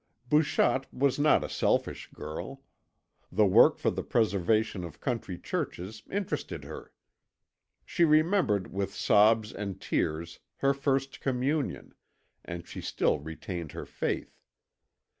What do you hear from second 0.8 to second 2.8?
was not a selfish girl;